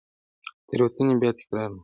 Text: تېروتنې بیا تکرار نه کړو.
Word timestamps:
تېروتنې 0.67 1.15
بیا 1.21 1.31
تکرار 1.37 1.67
نه 1.71 1.75
کړو. 1.75 1.79